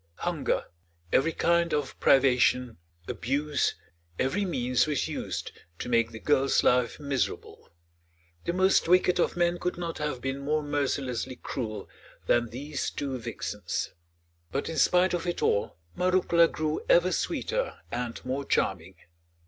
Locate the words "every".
1.13-1.31, 4.17-4.45